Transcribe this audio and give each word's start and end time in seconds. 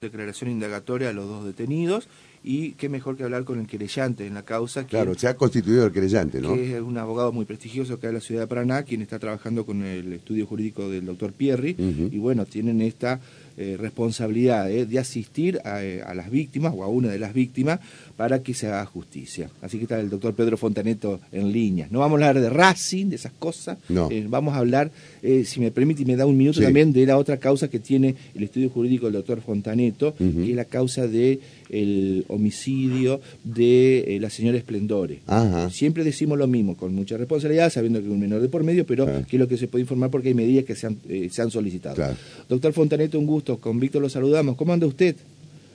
declaración 0.00 0.50
indagatoria 0.50 1.08
a 1.08 1.12
los 1.12 1.26
dos 1.26 1.44
detenidos 1.44 2.06
y 2.44 2.72
qué 2.72 2.88
mejor 2.88 3.16
que 3.16 3.24
hablar 3.24 3.42
con 3.42 3.58
el 3.58 3.66
querellante 3.66 4.28
en 4.28 4.34
la 4.34 4.44
causa. 4.44 4.86
Claro, 4.86 5.16
se 5.16 5.26
ha 5.26 5.34
constituido 5.34 5.84
el 5.84 5.92
querellante, 5.92 6.40
¿no? 6.40 6.54
Que 6.54 6.76
es 6.76 6.80
un 6.80 6.96
abogado 6.98 7.32
muy 7.32 7.44
prestigioso 7.44 7.94
acá 7.94 8.06
de 8.06 8.12
la 8.12 8.20
ciudad 8.20 8.42
de 8.42 8.46
Paraná, 8.46 8.84
quien 8.84 9.02
está 9.02 9.18
trabajando 9.18 9.66
con 9.66 9.82
el 9.82 10.12
estudio 10.12 10.46
jurídico 10.46 10.88
del 10.88 11.04
doctor 11.04 11.32
Pierri, 11.32 11.74
y 11.76 12.18
bueno, 12.18 12.46
tienen 12.46 12.80
esta 12.80 13.20
eh, 13.60 13.76
responsabilidad 13.76 14.70
eh, 14.70 14.86
de 14.86 15.00
asistir 15.00 15.60
eh, 15.64 16.00
a, 16.06 16.14
las 16.14 16.30
víctimas 16.30 16.72
o 16.76 16.84
a 16.84 16.86
una 16.86 17.08
de 17.08 17.18
las 17.18 17.34
víctimas 17.34 17.80
para 18.16 18.40
que 18.40 18.54
se 18.54 18.68
haga 18.68 18.86
justicia. 18.86 19.50
Así 19.60 19.78
que 19.78 19.82
está 19.82 19.98
el 19.98 20.10
doctor 20.10 20.32
Pedro 20.32 20.56
Fontaneto 20.56 21.18
en 21.32 21.50
línea. 21.50 21.88
No 21.90 21.98
vamos 21.98 22.22
a 22.22 22.28
hablar 22.28 22.40
de 22.40 22.50
Racing, 22.50 23.06
de 23.06 23.16
esas 23.16 23.32
cosas, 23.32 23.78
no. 23.88 24.10
vamos 24.28 24.54
a 24.54 24.58
hablar, 24.58 24.92
si 25.44 25.58
me 25.58 25.72
permite 25.72 26.02
y 26.02 26.04
me 26.04 26.14
da 26.14 26.24
un 26.24 26.36
minuto 26.36 26.60
también, 26.60 26.92
de 26.92 27.04
la 27.04 27.18
otra 27.18 27.38
causa 27.38 27.66
que 27.66 27.80
tiene 27.80 28.14
el 28.36 28.44
estudio 28.44 28.70
jurídico 28.70 29.06
del 29.06 29.14
doctor 29.14 29.40
Fontaneto, 29.40 30.14
que 30.14 30.50
es 30.50 30.56
la 30.56 30.64
causa 30.64 31.08
de 31.08 31.40
el 31.70 32.24
homicidio 32.28 33.20
de 33.44 34.18
la 34.20 34.30
señora 34.30 34.58
Esplendores. 34.58 35.18
Siempre 35.70 36.04
decimos 36.04 36.38
lo 36.38 36.46
mismo, 36.46 36.76
con 36.76 36.94
mucha 36.94 37.16
responsabilidad, 37.16 37.70
sabiendo 37.70 38.00
que 38.00 38.06
es 38.06 38.12
un 38.12 38.20
menor 38.20 38.40
de 38.40 38.48
por 38.48 38.64
medio, 38.64 38.86
pero 38.86 39.06
que 39.06 39.36
es 39.36 39.40
lo 39.40 39.48
que 39.48 39.56
se 39.56 39.68
puede 39.68 39.82
informar 39.82 40.10
porque 40.10 40.28
hay 40.28 40.34
medidas 40.34 40.64
que 40.64 40.74
se 40.74 40.86
han, 40.86 40.96
se 41.30 41.42
han 41.42 41.50
solicitado. 41.50 42.02
Doctor 42.48 42.72
Fontaneto, 42.72 43.18
un 43.18 43.26
gusto 43.26 43.58
con 43.58 43.78
Víctor 43.80 44.02
lo 44.02 44.08
saludamos. 44.08 44.56
¿Cómo 44.56 44.72
anda 44.72 44.86
usted? 44.86 45.16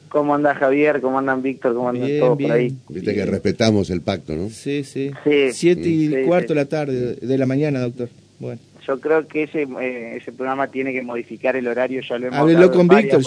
¿Cómo 0.10 0.36
anda 0.36 0.54
Javier? 0.54 1.02
¿Cómo 1.02 1.18
andan 1.18 1.42
Víctor? 1.42 1.74
¿Cómo 1.74 1.90
andan 1.90 2.10
todos 2.20 2.38
por 2.40 2.52
ahí? 2.52 2.76
Viste 2.90 3.16
que 3.16 3.26
respetamos 3.26 3.90
el 3.90 4.02
pacto, 4.02 4.36
¿no? 4.36 4.50
Sí, 4.50 4.84
sí. 4.84 5.10
Siete 5.52 5.90
y 5.90 6.26
cuarto 6.28 6.50
de 6.50 6.56
la 6.56 6.66
tarde, 6.66 7.16
de 7.16 7.38
la 7.38 7.48
mañana, 7.48 7.80
doctor. 7.80 8.10
Bueno. 8.40 8.60
Yo 8.86 9.00
creo 9.00 9.26
que 9.28 9.44
ese 9.44 9.62
eh, 9.62 10.18
ese 10.18 10.34
programa 10.34 10.68
tiene 10.68 10.92
que 10.92 11.02
modificar 11.02 11.56
el 11.56 11.68
horario, 11.68 12.02
ya 12.02 12.18
lo 12.18 12.28
hemos 12.28 12.40
Háblelo 12.40 12.72
con 12.72 12.88
Víctor. 12.88 13.22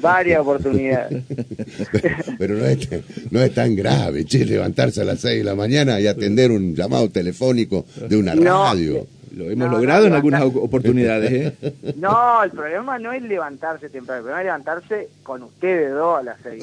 Varias 0.00 0.40
oportunidades. 0.40 1.22
Pero, 2.38 2.56
no, 2.56 2.66
es, 2.66 2.88
no 3.30 3.40
es 3.40 3.54
tan 3.54 3.74
grave, 3.74 4.24
che, 4.26 4.44
levantarse 4.44 5.00
a 5.00 5.04
las 5.04 5.20
seis 5.20 5.38
de 5.38 5.44
la 5.44 5.54
mañana 5.54 5.98
y 6.00 6.06
atender 6.06 6.50
un 6.50 6.74
llamado 6.74 7.08
telefónico 7.08 7.86
de 8.08 8.16
una 8.16 8.34
radio. 8.34 9.06
Lo 9.34 9.50
hemos 9.50 9.70
logrado 9.70 10.06
en 10.06 10.14
algunas 10.14 10.42
oportunidades. 10.42 11.52
¿eh? 11.62 11.74
No, 11.96 12.42
el 12.42 12.50
problema 12.50 12.98
no 12.98 13.12
es 13.12 13.22
levantarse 13.22 13.88
temprano, 13.88 14.18
el 14.18 14.24
problema 14.24 14.40
es 14.40 14.46
levantarse 14.46 15.08
con 15.22 15.42
ustedes 15.42 15.92
dos 15.92 16.18
a 16.18 16.22
las 16.22 16.36
seis. 16.42 16.62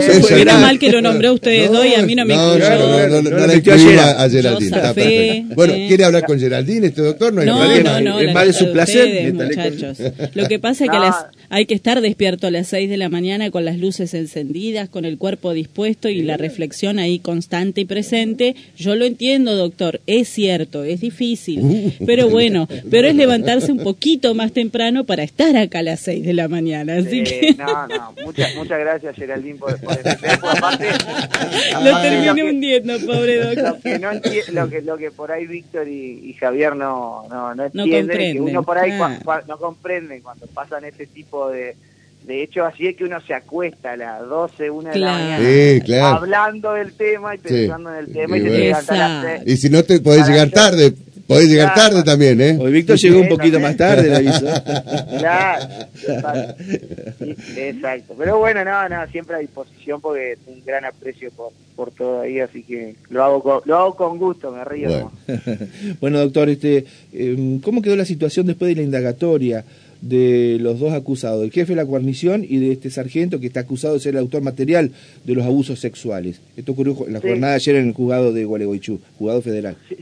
Era 0.00 0.58
mal 0.58 0.78
que 0.78 0.90
lo 0.90 1.00
nombró 1.00 1.34
ustedes 1.34 1.70
dos 1.70 1.84
y 1.86 1.94
a 1.94 2.02
mí 2.02 2.14
no 2.14 2.24
me 2.24 2.34
no, 2.34 2.54
incluyó. 2.54 2.78
No, 2.78 3.08
no, 3.08 3.22
no, 3.22 3.30
no, 3.30 3.46
la 3.46 3.54
incluí 3.54 3.96
a 3.98 4.28
Geraldine. 4.28 5.46
bueno, 5.54 5.74
¿eh? 5.74 5.86
¿quiere 5.88 6.04
hablar 6.04 6.24
con 6.24 6.38
Geraldine 6.38 6.88
este 6.88 7.02
doctor? 7.02 7.32
No, 7.32 7.40
hay 7.40 7.46
no, 7.46 7.58
problema. 7.58 8.00
no, 8.00 8.10
no, 8.10 8.20
es 8.20 8.34
más 8.34 8.46
de 8.46 8.52
su 8.52 8.72
placer. 8.72 9.32
muchachos. 9.32 9.98
Lo 10.34 10.48
que 10.48 10.58
pasa 10.58 10.84
es 10.84 10.90
que 10.90 10.98
las, 10.98 11.26
hay 11.48 11.66
que 11.66 11.74
estar 11.74 12.00
despierto 12.00 12.46
a 12.46 12.50
las 12.50 12.68
seis 12.68 12.88
de 12.88 12.96
la 12.96 13.08
mañana 13.08 13.50
con 13.50 13.64
las 13.64 13.78
luces 13.78 14.14
encendidas, 14.14 14.88
con 14.88 15.04
el 15.04 15.18
cuerpo 15.18 15.52
dispuesto 15.52 16.08
y 16.08 16.22
la 16.22 16.36
reflexión 16.36 16.98
ahí 16.98 17.18
constante 17.18 17.80
y 17.82 17.84
presente. 17.84 18.54
Yo 18.76 18.94
lo 18.94 19.04
entiendo, 19.04 19.56
doctor, 19.56 20.00
es 20.06 20.28
cierto, 20.28 20.84
es 20.84 21.00
difícil, 21.00 21.60
uh. 21.60 21.92
pero 22.06 22.28
bueno, 22.28 22.68
pero 22.90 23.08
es 23.08 23.16
levantarse 23.16 23.72
un 23.72 23.78
poquito 23.78 24.34
más 24.34 24.52
temprano 24.52 25.04
para 25.04 25.22
estar 25.22 25.56
acá 25.56 25.80
a 25.80 25.82
las 25.82 26.00
6 26.00 26.24
de 26.24 26.34
la 26.34 26.48
mañana, 26.48 26.96
así 26.96 27.22
que... 27.24 27.54
No, 27.58 27.88
no, 27.88 28.14
muchas, 28.24 28.54
muchas 28.54 28.78
gracias 28.78 29.16
Geraldine 29.16 29.58
por, 29.58 29.78
aparte... 29.90 30.88
Lo 31.82 32.00
terminé 32.00 32.44
hundiendo, 32.44 32.98
pobre 33.00 33.44
doctor. 33.44 33.74
Lo 33.74 33.80
que, 33.80 33.98
no 33.98 34.12
lo 34.62 34.68
que, 34.68 34.82
lo 34.82 34.98
que 34.98 35.10
por 35.10 35.32
ahí 35.32 35.46
Víctor 35.46 35.88
y, 35.88 36.34
Javier 36.34 36.76
no, 36.76 37.26
no, 37.28 37.54
no 37.54 37.64
entienden, 37.64 38.34
que 38.34 38.40
uno 38.40 38.62
por 38.62 38.78
ahí 38.78 38.92
ah. 38.92 39.42
no 39.46 39.58
comprende 39.58 40.20
cuando 40.22 40.46
pasan 40.46 40.84
este 40.84 41.06
tipo 41.06 41.50
de 41.50 41.76
de 42.26 42.42
hecho, 42.42 42.64
así 42.66 42.86
es 42.86 42.96
que 42.96 43.04
uno 43.04 43.20
se 43.22 43.32
acuesta 43.32 43.92
a 43.92 43.96
las 43.96 44.20
12, 44.28 44.70
1 44.70 44.90
de 44.90 44.98
la 44.98 45.12
mañana, 45.12 46.10
hablando 46.10 46.74
del 46.74 46.92
tema 46.92 47.34
y 47.34 47.38
pensando 47.38 47.92
en 47.92 47.96
el 47.96 48.12
tema 48.12 48.36
y, 48.36 48.40
y, 48.40 48.44
te 48.44 49.42
y 49.46 49.56
si 49.56 49.70
no 49.70 49.82
te 49.82 50.00
podés 50.00 50.28
llegar 50.28 50.50
tarde, 50.50 50.92
podés 51.30 51.48
llegar 51.48 51.74
tarde 51.76 52.02
también, 52.02 52.40
¿eh? 52.40 52.58
Hoy 52.58 52.72
Víctor 52.72 52.96
llegó 52.96 53.20
un 53.20 53.28
poquito 53.28 53.60
más 53.60 53.76
tarde, 53.76 54.08
le 54.08 54.16
aviso. 54.16 54.46
Claro, 55.20 55.64
exacto. 57.56 58.14
Pero 58.18 58.38
bueno, 58.38 58.64
no, 58.64 58.88
no, 58.88 59.06
siempre 59.12 59.36
a 59.36 59.38
disposición 59.38 60.00
porque 60.00 60.36
un 60.46 60.60
gran 60.64 60.84
aprecio 60.84 61.30
por, 61.30 61.52
por 61.76 61.92
todo 61.92 62.22
ahí, 62.22 62.40
así 62.40 62.64
que 62.64 62.96
lo 63.10 63.22
hago 63.22 63.42
con, 63.44 63.60
lo 63.64 63.76
hago 63.76 63.94
con 63.94 64.18
gusto, 64.18 64.50
me 64.50 64.64
río. 64.64 64.88
Bueno, 64.88 65.12
bueno 66.00 66.18
doctor, 66.18 66.48
este, 66.48 66.84
em, 67.12 67.60
¿cómo 67.60 67.80
quedó 67.80 67.94
la 67.94 68.04
situación 68.04 68.46
después 68.46 68.68
de 68.68 68.76
la 68.76 68.82
indagatoria? 68.82 69.64
de 70.00 70.56
los 70.58 70.80
dos 70.80 70.94
acusados, 70.94 71.42
del 71.42 71.52
jefe 71.52 71.72
de 71.72 71.76
la 71.76 71.82
guarnición 71.82 72.42
y 72.42 72.56
de 72.56 72.72
este 72.72 72.88
sargento 72.88 73.38
que 73.38 73.48
está 73.48 73.60
acusado 73.60 73.92
de 73.92 74.00
ser 74.00 74.14
el 74.14 74.20
autor 74.20 74.40
material 74.40 74.92
de 75.26 75.34
los 75.34 75.44
abusos 75.44 75.78
sexuales. 75.78 76.40
Esto 76.56 76.72
ocurrió 76.72 77.06
en 77.06 77.12
la 77.12 77.20
jornada 77.20 77.52
de 77.52 77.56
ayer 77.56 77.76
en 77.76 77.88
el 77.88 77.92
juzgado 77.92 78.32
de 78.32 78.46
Gualeguaychú, 78.46 78.98
juzgado 79.18 79.42
federal. 79.42 79.76
Sí, 79.90 79.96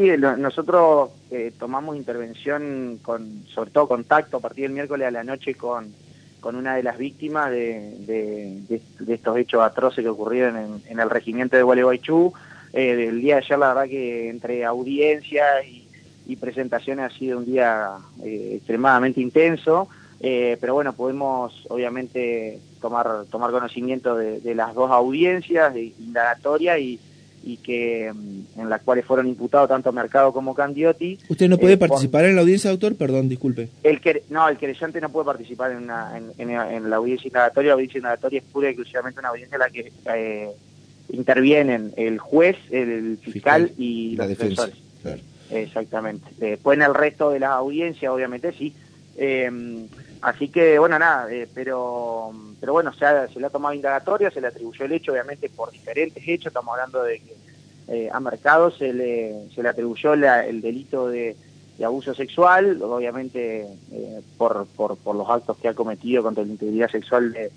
nosotros 0.00 1.10
eh, 1.30 1.52
tomamos 1.58 1.96
intervención, 1.96 2.98
con, 3.02 3.44
sobre 3.46 3.70
todo 3.70 3.88
contacto 3.88 4.38
a 4.38 4.40
partir 4.40 4.64
del 4.64 4.72
miércoles 4.72 5.06
a 5.06 5.10
la 5.10 5.24
noche 5.24 5.54
con, 5.54 5.92
con 6.40 6.56
una 6.56 6.76
de 6.76 6.82
las 6.82 6.96
víctimas 6.96 7.50
de, 7.50 8.62
estos 9.06 9.36
hechos 9.36 9.62
atroces 9.62 10.02
que 10.02 10.08
ocurrieron 10.08 10.80
en, 10.88 11.00
el 11.00 11.10
regimiento 11.10 11.56
de 11.56 11.62
Gualeguaychú. 11.62 12.32
Eh, 12.72 13.08
el 13.08 13.20
día 13.20 13.36
de 13.36 13.42
ayer, 13.44 13.58
la 13.58 13.68
verdad 13.68 13.88
que 13.88 14.30
entre 14.30 14.64
audiencia 14.64 15.62
y 15.64 15.82
y 16.24 16.36
presentaciones 16.36 17.12
ha 17.12 17.18
sido 17.18 17.38
un 17.38 17.46
día 17.46 17.96
eh, 18.24 18.52
extremadamente 18.54 19.20
intenso, 19.20 19.88
pero 20.20 20.74
bueno, 20.74 20.92
podemos 20.92 21.66
obviamente 21.68 22.60
tomar, 22.80 23.24
tomar 23.28 23.50
conocimiento 23.50 24.14
de, 24.14 24.54
las 24.54 24.72
dos 24.72 24.88
audiencias 24.88 25.74
de 25.74 25.92
indagatoria 25.98 26.78
y, 26.78 27.00
y 27.42 27.56
que 27.58 28.12
mm, 28.12 28.60
en 28.60 28.68
las 28.70 28.82
cuales 28.82 29.04
fueron 29.04 29.26
imputados 29.26 29.68
tanto 29.68 29.92
Mercado 29.92 30.32
como 30.32 30.54
Candiotti. 30.54 31.18
¿Usted 31.28 31.48
no 31.48 31.58
puede 31.58 31.74
eh, 31.74 31.78
participar 31.78 32.24
en 32.24 32.36
la 32.36 32.42
audiencia, 32.42 32.70
doctor? 32.70 32.94
Perdón, 32.96 33.28
disculpe. 33.28 33.68
El 33.82 34.00
que, 34.00 34.24
no, 34.30 34.48
el 34.48 34.56
querellante 34.56 35.00
no 35.00 35.10
puede 35.10 35.26
participar 35.26 35.72
en, 35.72 35.78
una, 35.78 36.16
en, 36.16 36.90
la 36.90 36.96
audiencia 36.96 37.28
indagatoria. 37.28 37.68
La 37.68 37.74
audiencia 37.74 37.98
indagatoria 37.98 38.38
es 38.38 38.44
pura 38.44 38.68
y 38.68 38.70
exclusivamente 38.70 39.20
una 39.20 39.28
audiencia 39.30 39.56
en 39.56 39.60
la 39.60 39.70
que 39.70 40.50
intervienen 41.10 41.92
el 41.96 42.18
juez, 42.18 42.56
el 42.70 43.18
fiscal, 43.18 43.72
y 43.76 44.16
los 44.16 44.28
defensores. 44.28 44.76
Exactamente. 45.50 46.26
Después 46.38 46.76
en 46.78 46.82
el 46.82 46.94
resto 46.94 47.30
de 47.30 47.40
la 47.40 47.52
audiencia, 47.52 48.12
obviamente, 48.12 48.52
sí. 48.52 48.74
Em, 49.16 49.86
así 50.22 50.48
que, 50.48 50.78
bueno, 50.78 50.98
nada, 50.98 51.30
eh, 51.32 51.48
pero 51.52 52.32
pero 52.60 52.72
bueno, 52.72 52.92
se, 52.92 53.06
se 53.32 53.40
le 53.40 53.46
ha 53.46 53.50
tomado 53.50 53.74
indagatoria, 53.74 54.30
se 54.30 54.40
le 54.40 54.46
atribuyó 54.46 54.84
el 54.84 54.92
hecho, 54.92 55.12
obviamente, 55.12 55.48
por 55.48 55.70
diferentes 55.72 56.22
hechos. 56.26 56.46
Estamos 56.46 56.72
hablando 56.72 57.02
de 57.02 57.18
que 57.18 57.34
eh, 57.88 58.08
a 58.12 58.20
Mercado 58.20 58.70
se 58.70 58.92
le, 58.92 59.48
se 59.54 59.62
le 59.62 59.68
atribuyó 59.68 60.14
el 60.14 60.60
delito 60.62 61.08
de, 61.08 61.36
abuso 61.84 62.14
sexual, 62.14 62.80
obviamente 62.80 63.66
eh, 63.90 64.20
por, 64.38 64.68
por, 64.76 64.96
por 64.96 65.16
los 65.16 65.28
actos 65.28 65.56
que 65.58 65.66
ha 65.66 65.74
cometido 65.74 66.22
contra 66.22 66.44
la 66.44 66.52
integridad 66.52 66.88
sexual 66.88 67.32
de, 67.32 67.50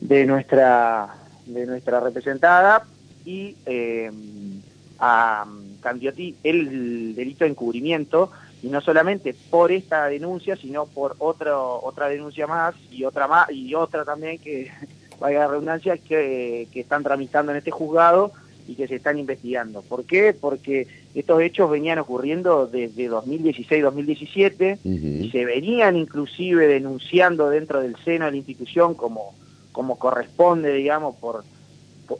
de 0.00 0.24
nuestra 0.24 1.14
de 1.44 1.66
nuestra 1.66 2.00
representada 2.00 2.86
y 3.26 3.54
em, 3.66 4.62
a 4.98 5.44
Candiotti 5.82 6.36
el 6.42 7.14
delito 7.14 7.44
de 7.44 7.50
encubrimiento 7.50 8.30
y 8.62 8.68
no 8.68 8.80
solamente 8.80 9.34
por 9.50 9.72
esta 9.72 10.06
denuncia, 10.06 10.56
sino 10.56 10.86
por 10.86 11.16
otro, 11.18 11.80
otra 11.82 12.08
denuncia 12.08 12.46
más 12.46 12.74
y 12.90 13.04
otra 13.04 13.26
más 13.26 13.50
y 13.50 13.74
otra 13.74 14.04
también 14.04 14.38
que 14.38 14.70
vaya 15.20 15.40
la 15.40 15.48
redundancia 15.48 15.96
que, 15.96 16.68
que 16.72 16.80
están 16.80 17.02
tramitando 17.02 17.52
en 17.52 17.58
este 17.58 17.70
juzgado 17.70 18.32
y 18.70 18.74
que 18.74 18.86
se 18.86 18.96
están 18.96 19.18
investigando. 19.18 19.82
¿Por 19.82 20.04
qué? 20.04 20.34
Porque 20.38 20.86
estos 21.14 21.42
hechos 21.42 21.70
venían 21.70 21.98
ocurriendo 21.98 22.66
desde 22.66 23.10
2016-2017 23.10 24.78
y 24.84 25.30
se 25.30 25.44
venían 25.44 25.96
inclusive 25.96 26.68
denunciando 26.68 27.50
dentro 27.50 27.80
del 27.80 27.96
seno 28.04 28.26
de 28.26 28.30
la 28.30 28.36
institución 28.36 28.94
como, 28.94 29.34
como 29.72 29.98
corresponde, 29.98 30.72
digamos, 30.72 31.16
por 31.16 31.42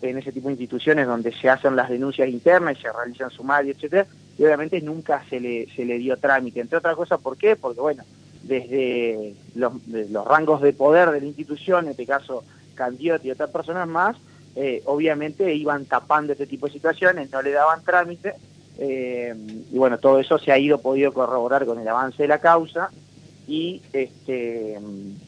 en 0.02 0.18
ese 0.18 0.32
tipo 0.32 0.48
de 0.48 0.54
instituciones 0.54 1.06
donde 1.06 1.32
se 1.32 1.48
hacen 1.48 1.76
las 1.76 1.88
denuncias 1.88 2.28
internas 2.28 2.78
y 2.78 2.82
se 2.82 2.92
realizan 2.92 3.30
sumarios, 3.30 3.76
etcétera, 3.76 4.06
y 4.40 4.44
obviamente 4.44 4.80
nunca 4.80 5.22
se 5.28 5.38
le, 5.38 5.68
se 5.76 5.84
le 5.84 5.98
dio 5.98 6.16
trámite. 6.16 6.60
Entre 6.60 6.78
otras 6.78 6.96
cosas, 6.96 7.20
¿por 7.20 7.36
qué? 7.36 7.56
Porque, 7.56 7.82
bueno, 7.82 8.04
desde 8.42 9.34
los, 9.54 9.74
rangos 10.26 10.62
de 10.62 10.72
poder 10.72 11.10
de 11.10 11.20
la 11.20 11.26
institución, 11.26 11.84
en 11.84 11.90
este 11.90 12.06
caso 12.06 12.42
Candiotti 12.74 13.28
y 13.28 13.32
otras 13.32 13.50
personas 13.50 13.86
más, 13.86 14.16
eh, 14.56 14.80
obviamente 14.86 15.54
iban 15.54 15.84
tapando 15.84 16.32
este 16.32 16.46
tipo 16.46 16.66
de 16.66 16.72
situaciones, 16.72 17.30
no 17.30 17.42
le 17.42 17.50
daban 17.50 17.84
trámite, 17.84 18.32
eh, 18.78 19.34
y 19.70 19.76
bueno, 19.76 19.98
todo 19.98 20.18
eso 20.18 20.38
se 20.38 20.52
ha 20.52 20.58
ido 20.58 20.80
podido 20.80 21.12
corroborar 21.12 21.66
con 21.66 21.78
el 21.78 21.86
avance 21.86 22.22
de 22.22 22.28
la 22.28 22.38
causa, 22.38 22.88
y 23.46 23.82
este 23.92 24.78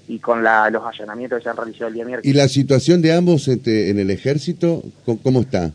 y 0.08 0.19
con 0.20 0.43
la, 0.43 0.70
los 0.70 0.85
allanamientos 0.87 1.38
que 1.38 1.43
se 1.43 1.50
han 1.50 1.56
realizado 1.58 1.88
el 1.88 1.94
día 1.94 2.05
miércoles. 2.06 2.35
¿Y 2.35 2.38
la 2.38 2.49
situación 2.49 3.03
de 3.03 3.12
ambos 3.12 3.47
este, 3.47 3.91
en 3.91 3.99
el 3.99 4.11
ejército, 4.11 4.82
cómo 5.23 5.43
está? 5.43 5.70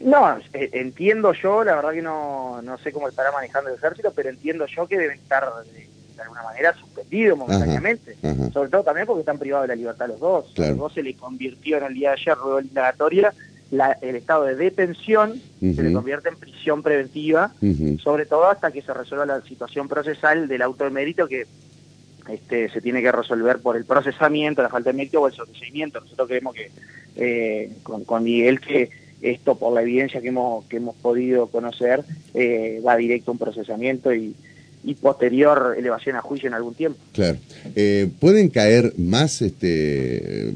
No, 0.00 0.38
eh, 0.52 0.70
entiendo 0.72 1.32
yo, 1.32 1.64
la 1.64 1.76
verdad 1.76 1.92
que 1.92 2.02
no, 2.02 2.62
no 2.62 2.78
sé 2.78 2.92
cómo 2.92 3.08
estará 3.08 3.32
manejando 3.32 3.70
el 3.70 3.76
ejército, 3.76 4.12
pero 4.14 4.28
entiendo 4.28 4.66
yo 4.66 4.86
que 4.86 4.98
deben 4.98 5.18
estar 5.18 5.44
de 5.64 6.22
alguna 6.22 6.42
manera 6.42 6.74
suspendido 6.74 7.36
momentáneamente, 7.36 8.16
sobre 8.52 8.70
todo 8.70 8.82
también 8.82 9.06
porque 9.06 9.20
están 9.20 9.38
privados 9.38 9.68
de 9.68 9.74
la 9.74 9.76
libertad 9.76 10.08
los 10.08 10.20
dos. 10.20 10.52
Los 10.56 10.76
dos 10.76 10.92
se 10.92 11.02
le 11.02 11.14
convirtió 11.14 11.78
en 11.78 11.84
el 11.84 11.94
día 11.94 12.10
de 12.10 12.14
ayer, 12.14 12.36
luego 12.36 12.60
indagatoria, 12.60 13.32
el 13.70 14.16
estado 14.16 14.44
de 14.44 14.56
detención 14.56 15.40
se 15.60 15.82
le 15.82 15.92
convierte 15.92 16.28
en 16.28 16.36
prisión 16.36 16.82
preventiva, 16.82 17.52
sobre 18.02 18.26
todo 18.26 18.48
hasta 18.48 18.70
que 18.70 18.82
se 18.82 18.94
resuelva 18.94 19.26
la 19.26 19.42
situación 19.42 19.88
procesal 19.88 20.48
del 20.48 20.62
auto 20.62 20.84
de 20.84 20.90
mérito 20.90 21.28
que 21.28 21.46
este, 22.28 22.68
se 22.68 22.80
tiene 22.80 23.00
que 23.00 23.10
resolver 23.10 23.58
por 23.58 23.76
el 23.76 23.84
procesamiento, 23.84 24.62
la 24.62 24.68
falta 24.68 24.90
de 24.90 24.96
mérito 24.96 25.20
o 25.20 25.28
el 25.28 25.32
sobreseimiento. 25.32 26.00
Nosotros 26.00 26.28
creemos 26.28 26.54
que 26.54 26.70
eh, 27.16 27.72
con, 27.82 28.22
Miguel 28.22 28.60
que 28.60 28.90
esto, 29.22 29.56
por 29.56 29.72
la 29.74 29.82
evidencia 29.82 30.20
que 30.20 30.28
hemos, 30.28 30.64
que 30.66 30.76
hemos 30.76 30.96
podido 30.96 31.46
conocer, 31.48 32.04
eh, 32.34 32.80
va 32.86 32.96
directo 32.96 33.30
a 33.30 33.32
un 33.32 33.38
procesamiento 33.38 34.14
y, 34.14 34.34
y 34.84 34.94
posterior 34.94 35.74
elevación 35.78 36.16
a 36.16 36.22
juicio 36.22 36.46
en 36.46 36.54
algún 36.54 36.74
tiempo. 36.74 36.98
Claro. 37.12 37.38
Eh, 37.74 38.08
¿Pueden 38.20 38.48
caer 38.48 38.94
más, 38.96 39.42
este, 39.42 40.50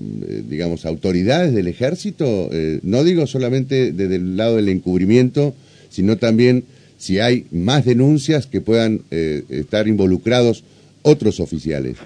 digamos, 0.48 0.86
autoridades 0.86 1.52
del 1.54 1.68
ejército? 1.68 2.48
no 2.82 3.04
digo 3.04 3.26
solamente 3.26 3.92
desde 3.92 4.16
el 4.16 4.36
lado 4.36 4.56
del 4.56 4.68
encubrimiento, 4.68 5.54
sino 5.90 6.18
también 6.18 6.64
si 6.98 7.18
hay 7.18 7.46
más 7.50 7.84
denuncias 7.84 8.46
que 8.46 8.60
puedan 8.60 9.02
estar 9.10 9.88
involucrados 9.88 10.64
otros 11.02 11.40
oficiales? 11.40 11.96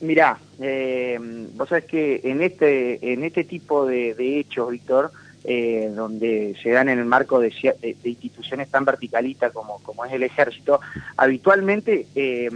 Mirá, 0.00 0.38
eh, 0.60 1.18
vos 1.54 1.68
sabés 1.68 1.84
que 1.84 2.20
en 2.24 2.42
este, 2.42 3.12
en 3.12 3.24
este 3.24 3.44
tipo 3.44 3.86
de, 3.86 4.38
hechos, 4.38 4.70
Víctor, 4.70 5.12
eh, 5.46 5.92
donde 5.94 6.56
se 6.62 6.70
dan 6.70 6.88
en 6.88 6.98
el 6.98 7.04
marco 7.04 7.38
de, 7.38 7.52
instituciones 8.02 8.70
tan 8.70 8.86
verticalistas 8.86 9.52
como, 9.52 9.78
como 9.82 10.04
es 10.06 10.12
el 10.14 10.22
ejército, 10.22 10.80
habitualmente 11.18 12.06
eh, 12.14 12.50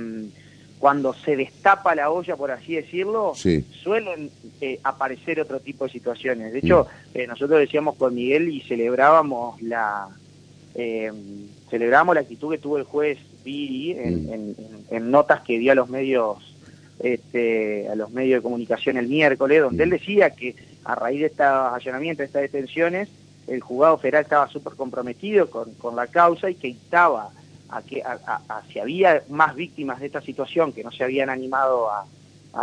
cuando 0.79 1.12
se 1.12 1.37
destapa 1.37 1.94
la 1.94 2.11
olla, 2.11 2.35
por 2.35 2.50
así 2.50 2.76
decirlo, 2.76 3.35
suelen 3.35 4.31
eh, 4.62 4.81
aparecer 4.85 5.38
otro 5.38 5.61
tipo 5.61 5.85
de 5.85 5.90
situaciones. 5.90 6.50
De 6.50 6.61
hecho, 6.61 6.87
mm. 7.14 7.29
nosotros 7.29 7.61
decíamos 7.61 7.96
con 7.96 8.14
Miguel 8.14 8.49
y 8.49 8.62
celebrábamos 8.62 9.61
la 9.61 10.08
celebramos 11.69 12.14
la 12.14 12.20
actitud 12.20 12.52
que 12.52 12.58
tuvo 12.58 12.79
el 12.79 12.85
juez 12.85 13.19
Viri 13.44 13.99
en, 13.99 14.56
mm. 14.90 15.11
notas 15.11 15.40
que 15.43 15.58
dio 15.58 15.73
a 15.73 15.75
los 15.75 15.90
medios 15.90 16.38
este, 17.00 17.88
a 17.88 17.94
los 17.94 18.11
medios 18.11 18.38
de 18.38 18.43
comunicación 18.43 18.96
el 18.96 19.08
miércoles, 19.08 19.61
donde 19.61 19.85
él 19.85 19.90
decía 19.90 20.31
que 20.31 20.56
a 20.88 20.94
raíz 20.94 21.20
de 21.20 21.26
estos 21.26 21.46
allanamientos, 21.46 22.19
de 22.20 22.25
estas 22.25 22.43
detenciones, 22.43 23.11
el 23.46 23.61
juzgado 23.61 23.99
federal 23.99 24.23
estaba 24.23 24.49
súper 24.49 24.73
comprometido 24.73 25.50
con, 25.50 25.75
con, 25.75 25.94
la 25.94 26.06
causa 26.06 26.49
y 26.49 26.55
que 26.55 26.69
instaba 26.69 27.29
a 27.69 27.82
que 27.82 28.02
a, 28.02 28.62
si 28.73 28.79
había 28.79 29.23
más 29.29 29.55
víctimas 29.55 30.00
de 30.00 30.06
esta 30.06 30.23
situación 30.23 30.73
que 30.73 30.82
no 30.82 30.90
se 30.90 31.05
habían 31.05 31.29
animado 31.29 31.90
a, 31.90 32.06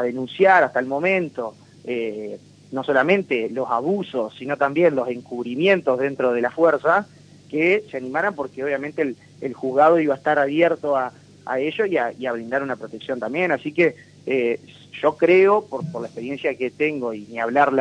denunciar 0.01 0.63
hasta 0.63 0.79
el 0.79 0.87
momento, 0.87 1.55
eh, 1.85 2.37
no 2.71 2.83
solamente 2.83 3.49
los 3.49 3.69
abusos, 3.69 4.35
sino 4.37 4.57
también 4.57 4.93
los 4.95 5.07
encubrimientos 5.07 5.99
dentro 5.99 6.33
de 6.33 6.41
la 6.41 6.49
fuerza, 6.49 7.07
que 7.49 7.85
se 7.89 7.97
animaran 7.97 8.35
porque 8.35 8.63
obviamente 8.63 9.03
el, 9.03 9.15
el 9.39 9.53
juzgado 9.53 9.99
iba 9.99 10.15
a 10.15 10.17
estar 10.17 10.37
abierto 10.37 10.97
a, 10.97 11.13
ello 11.57 11.85
y 11.85 11.95
a, 11.95 12.11
y 12.11 12.25
a, 12.25 12.33
brindar 12.33 12.63
una 12.63 12.75
protección 12.75 13.19
también. 13.19 13.51
Así 13.51 13.71
que 13.71 13.95
eh, 14.25 14.59
yo 14.99 15.15
creo, 15.15 15.63
por, 15.63 15.89
por 15.91 16.01
la 16.01 16.07
experiencia 16.07 16.57
que 16.57 16.71
tengo 16.71 17.13
y 17.13 17.21
ni 17.27 17.39
hablar 17.39 17.71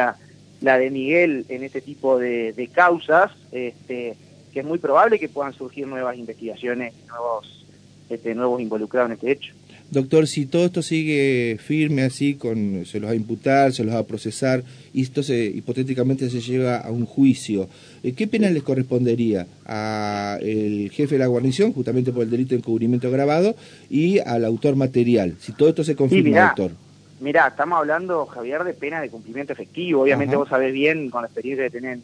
la, 0.65 0.79
de 0.79 0.91
Miguel 0.91 1.45
en 1.49 1.63
este 1.63 1.81
tipo 1.81 2.19
de, 2.19 2.53
de 2.53 2.69
causas, 2.69 3.31
este, 3.53 4.17
que 4.53 4.61
es 4.61 4.67
muy 4.67 4.79
probable 4.79 5.19
que 5.19 5.29
puedan 5.29 5.53
surgir 5.53 5.87
nuevas 5.87 6.17
investigaciones, 6.17 6.95
nuevos, 7.09 7.67
este, 8.09 8.35
nuevos 8.35 8.61
involucrados 8.61 9.11
en 9.11 9.15
este 9.15 9.33
hecho. 9.33 9.55
Doctor, 9.91 10.27
si 10.27 10.47
todo 10.47 10.65
esto 10.65 10.83
sigue 10.83 11.59
firme 11.63 12.03
así, 12.03 12.35
con 12.35 12.85
se 12.87 12.99
los 12.99 13.09
va 13.09 13.13
a 13.13 13.17
imputar, 13.17 13.73
se 13.73 13.85
los 13.85 13.95
va 13.95 13.99
a 13.99 14.07
procesar, 14.07 14.65
y 14.93 15.03
esto 15.03 15.23
se, 15.23 15.45
hipotéticamente 15.45 16.31
se 16.31 16.41
llega 16.41 16.79
a 16.79 16.91
un 16.91 17.05
juicio, 17.05 17.69
eh, 18.03 18.13
¿qué 18.13 18.27
pena 18.27 18.51
les 18.51 18.63
correspondería 18.63 19.47
al 19.65 20.91
jefe 20.91 21.15
de 21.15 21.19
la 21.19 21.27
guarnición, 21.27 21.73
justamente 21.73 22.13
por 22.13 22.25
el 22.25 22.31
delito 22.31 22.51
de 22.51 22.57
encubrimiento 22.57 23.11
grabado, 23.11 23.55
y 23.91 24.19
al 24.19 24.45
autor 24.45 24.75
material? 24.75 25.37
Si 25.39 25.53
todo 25.53 25.69
esto 25.69 25.85
se 25.85 25.95
confirma, 25.95 26.55
doctor. 26.57 26.84
Mirá, 27.21 27.49
estamos 27.49 27.79
hablando, 27.79 28.27
Javier, 28.27 28.65
de 28.65 28.75
pena 28.75 29.01
de 29.01 29.09
cumplimiento 29.09 29.53
efectivo. 29.53 30.03
Obviamente 30.03 30.37
vos 30.37 30.49
sabés 30.49 30.73
bien, 30.73 31.11
con 31.11 31.23
la 31.23 31.29
experiencia 31.29 31.65
de 31.65 31.71
tener 31.71 31.99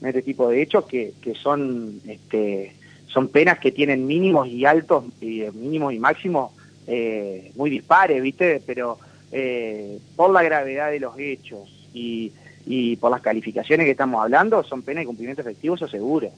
en 0.00 0.08
este 0.08 0.22
tipo 0.22 0.48
de 0.48 0.62
hechos, 0.62 0.84
que, 0.86 1.14
que 1.20 1.34
son, 1.34 2.00
este, 2.06 2.74
son 3.06 3.28
penas 3.28 3.58
que 3.58 3.72
tienen 3.72 4.06
mínimos 4.06 4.48
y 4.48 4.64
altos, 4.64 5.04
y, 5.20 5.42
mínimos 5.54 5.94
y 5.94 5.98
máximos 5.98 6.52
eh, 6.86 7.52
muy 7.56 7.70
dispares, 7.70 8.22
¿viste? 8.22 8.62
Pero 8.66 8.98
eh, 9.32 9.98
por 10.14 10.30
la 10.30 10.42
gravedad 10.42 10.90
de 10.90 11.00
los 11.00 11.18
hechos 11.18 11.68
y, 11.94 12.32
y, 12.66 12.96
por 12.96 13.10
las 13.10 13.22
calificaciones 13.22 13.84
que 13.84 13.92
estamos 13.92 14.22
hablando, 14.22 14.62
son 14.64 14.82
penas 14.82 15.02
de 15.02 15.06
cumplimiento 15.06 15.42
efectivo, 15.42 15.76
eso 15.76 15.88
seguro. 15.88 16.30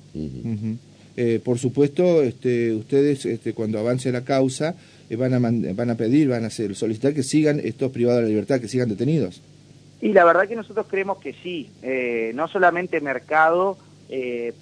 Eh, 1.17 1.41
por 1.45 1.59
supuesto, 1.59 2.23
este, 2.23 2.73
ustedes 2.73 3.27
este, 3.27 3.53
cuando 3.53 3.81
avance 3.81 4.13
la 4.13 4.23
causa 4.23 4.77
van, 5.16 5.34
a 5.34 5.38
van 5.38 5.90
a 5.90 5.94
pedir, 5.96 6.28
van 6.28 6.44
a 6.44 6.49
hacer, 6.49 6.75
solicitar 6.75 7.14
que 7.14 7.22
sigan 7.22 7.60
estos 7.60 7.90
privados 7.90 8.20
de 8.20 8.22
la 8.25 8.28
libertad, 8.28 8.60
que 8.60 8.69
sigan 8.69 8.88
detenidos. 8.88 9.43
Y 10.00 10.12
la 10.12 10.25
verdad 10.25 10.46
que 10.46 10.56
nosotros 10.56 10.87
creemos 10.88 11.19
que 11.19 11.34
sí, 11.43 11.70
no 12.34 12.46
solamente 12.46 13.00
mercado, 13.00 13.76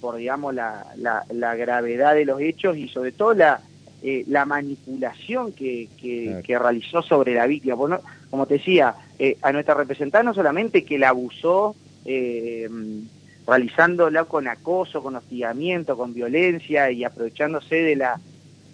por 0.01 0.15
digamos 0.15 0.55
la, 0.55 0.87
la, 0.95 1.23
la 1.31 1.55
gravedad 1.55 2.15
de 2.15 2.25
los 2.25 2.41
hechos 2.41 2.75
y 2.75 2.87
sobre 2.87 3.11
todo 3.11 3.33
la, 3.35 3.61
eh, 4.03 4.23
la 4.27 4.45
manipulación 4.45 5.53
que, 5.53 5.89
que, 5.99 6.59
realizó 6.59 7.01
sobre 7.01 7.33
la 7.33 7.47
víctima. 7.47 7.75
como 8.29 8.45
te 8.45 8.53
decía, 8.55 8.93
eh, 9.17 9.37
a 9.41 9.51
nuestra 9.51 9.73
representante 9.73 10.23
no 10.23 10.35
solamente 10.35 10.85
que 10.85 10.99
la 10.99 11.09
abusó 11.09 11.75
eh, 12.05 12.69
realizándola 13.47 14.25
con 14.25 14.47
acoso, 14.47 15.01
con 15.01 15.15
hostigamiento, 15.15 15.97
con 15.97 16.13
violencia 16.13 16.91
y 16.91 17.03
aprovechándose 17.03 17.77
de 17.77 17.95
la 17.95 18.19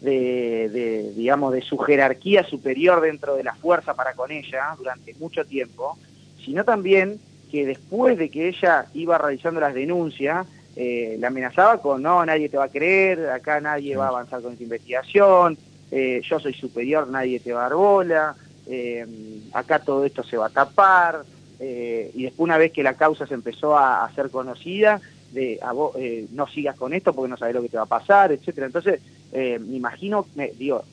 de, 0.04 1.14
digamos 1.16 1.54
de 1.54 1.62
su 1.62 1.78
jerarquía 1.78 2.44
superior 2.44 3.02
dentro 3.02 3.36
de 3.36 3.44
la 3.44 3.56
fuerza 3.56 3.94
para 3.94 4.14
con 4.14 4.32
ella 4.32 4.76
durante 4.78 5.14
mucho 5.16 5.46
tiempo, 5.46 5.98
sino 6.44 6.66
también 6.66 7.20
que 7.50 7.66
después 7.66 8.18
de 8.18 8.30
que 8.30 8.50
ella 8.50 8.86
iba 8.94 9.18
realizando 9.18 9.62
las 9.62 9.74
denuncias, 9.74 10.46
eh, 10.76 11.18
la 11.20 11.28
amenazaba 11.28 11.82
con, 11.82 12.02
no, 12.02 12.26
nadie 12.26 12.50
te 12.50 12.58
va 12.58 12.66
a 12.66 12.70
creer, 12.70 13.30
acá 13.30 13.62
nadie 13.62 13.96
va 13.96 14.06
a 14.06 14.10
avanzar 14.10 14.42
con 14.42 14.54
esta 14.54 14.64
investigación, 14.64 15.58
eh, 15.92 16.22
yo 16.28 16.40
soy 16.40 16.54
superior, 16.54 17.08
nadie 17.08 17.40
te 17.40 17.54
va 17.54 17.62
a 17.62 17.70
dar 17.70 17.76
bola, 17.76 18.36
eh, 18.68 19.06
acá 19.54 19.80
todo 19.80 20.04
esto 20.04 20.24
se 20.24 20.36
va 20.36 20.48
a 20.48 20.50
tapar, 20.50 21.24
y 21.60 22.24
después 22.24 22.40
una 22.40 22.58
vez 22.58 22.74
que 22.74 22.84
la 22.84 22.96
causa 22.96 23.26
se 23.26 23.36
empezó 23.36 23.78
a, 23.78 24.04
hacer 24.04 24.30
conocida, 24.30 25.00
de 25.32 25.60
a 25.62 25.72
vos, 25.72 25.96
no 26.32 26.46
sigas 26.48 26.76
con 26.76 26.94
esto 26.94 27.14
porque 27.14 27.30
no 27.30 27.38
sabes 27.38 27.56
lo 27.56 27.62
que 27.62 27.70
te 27.70 27.78
va 27.78 27.84
a 27.84 27.86
pasar, 27.86 28.34
etcétera. 28.34 28.68
Entonces, 28.68 29.00
me 29.34 29.76
imagino, 29.76 30.26
me, 30.36 30.52
digo, 30.52 30.84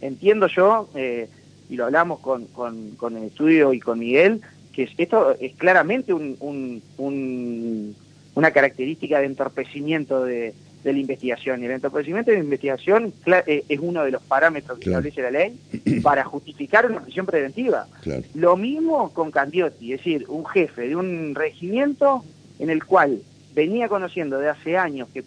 entiendo 0.00 0.46
yo, 0.46 0.88
y 1.68 1.76
lo 1.76 1.84
hablamos 1.84 2.20
con, 2.20 2.46
con, 2.46 3.16
el 3.16 3.24
estudio 3.24 3.72
y 3.72 3.80
con 3.80 3.98
Miguel, 3.98 4.40
que 4.72 4.88
esto 4.96 5.36
es 5.38 5.54
claramente 5.56 6.14
un, 6.14 6.36
un 6.96 7.94
una 8.34 8.50
característica 8.50 9.20
de 9.20 9.26
entorpecimiento 9.26 10.24
de, 10.24 10.54
la 10.84 10.90
investigación. 10.92 11.62
Y 11.62 11.66
el 11.66 11.72
entorpecimiento 11.72 12.30
de 12.30 12.38
la 12.38 12.44
investigación 12.44 13.12
eh, 13.46 13.64
es 13.68 13.78
uno 13.80 14.04
de 14.04 14.10
los 14.10 14.22
parámetros 14.22 14.78
que 14.78 14.90
establece 14.90 15.22
la 15.22 15.30
ley 15.30 15.56
para 16.02 16.24
justificar 16.24 16.86
una 16.86 17.00
prisión 17.00 17.26
preventiva. 17.26 17.86
Lo 18.34 18.56
mismo 18.56 19.10
con 19.12 19.30
Candiotti, 19.30 19.92
es 19.92 20.00
decir, 20.00 20.24
un 20.28 20.44
jefe 20.44 20.88
de 20.88 20.96
un 20.96 21.34
regimiento 21.34 22.24
en 22.58 22.70
el 22.70 22.84
cual 22.84 23.20
venía 23.54 23.88
conociendo 23.88 24.38
de 24.38 24.48
hace 24.48 24.76
años 24.76 25.08
que, 25.12 25.24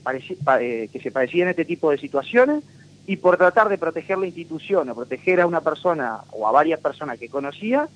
eh, 0.60 0.89
que 0.91 1.00
se 1.00 1.12
padecían 1.12 1.50
este 1.50 1.65
tipo 1.65 1.91
de 1.91 1.98
situaciones 1.98 2.63
y 3.08 3.17
por 3.17 3.38
tratar 3.38 3.70
de 3.70 3.77
proteger 3.77 4.17
la 4.17 4.25
institución 4.25 4.89
o 4.89 4.96
proteger 4.96 5.41
a 5.41 5.48
una 5.48 5.62
persona 5.62 6.22
o 6.32 6.48
a 6.48 6.51
varias 6.51 6.79
personas 6.79 7.20
que 7.20 7.29
conocía, 7.29 7.88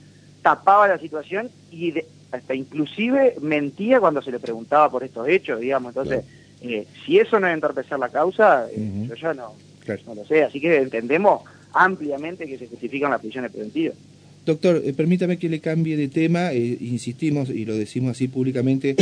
tapaba 0.41 0.88
la 0.88 1.00
situación 1.00 1.50
y 1.71 1.93
hasta 2.31 2.53
inclusive 2.53 3.36
mentía 3.41 4.00
cuando 4.00 4.21
se 4.21 4.31
le 4.31 4.39
preguntaba 4.39 4.89
por 4.89 5.03
estos 5.03 5.27
hechos, 5.27 5.59
digamos. 5.59 5.95
Entonces, 5.95 6.25
eh, 6.62 6.86
si 7.05 7.17
eso 7.17 7.39
no 7.39 7.48
es 7.48 7.53
entorpecer 7.53 7.98
la 7.98 8.09
causa, 8.09 8.67
eh, 8.71 9.07
yo 9.07 9.15
ya 9.15 9.33
no, 9.33 9.53
no 10.05 10.15
lo 10.15 10.25
sé. 10.25 10.43
Así 10.43 10.62
que 10.62 10.77
entendemos 10.77 11.41
ampliamente 11.74 12.45
que 12.45 12.57
se 12.57 12.67
justifican 12.67 13.12
las 13.12 13.21
prisiones 13.21 13.51
preventivas. 13.51 13.95
Doctor, 14.49 14.81
eh, 14.83 14.93
permítame 14.93 15.37
que 15.37 15.47
le 15.47 15.59
cambie 15.59 15.95
de 15.95 16.07
tema, 16.07 16.55
insistimos 16.55 17.51
y 17.51 17.65
lo 17.65 17.75
decimos 17.77 18.13
así 18.13 18.27
públicamente, 18.27 18.95